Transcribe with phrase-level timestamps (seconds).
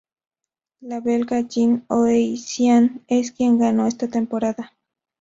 [0.79, 4.73] La belga Yin Oei Sian es quien ganó esta temporada.